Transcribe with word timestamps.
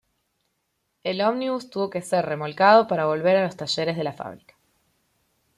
El 1.03 1.21
ómnibus 1.21 1.69
tuvo 1.69 1.91
que 1.91 2.01
ser 2.01 2.25
remolcado 2.25 2.87
para 2.87 3.05
volver 3.05 3.37
a 3.37 3.43
los 3.45 3.55
talleres 3.55 3.95
de 3.97 4.03
la 4.03 4.13
fábrica. 4.13 4.55